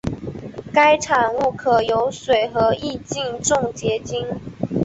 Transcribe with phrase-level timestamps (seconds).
[0.73, 4.25] 该产物可由水和乙腈重结晶。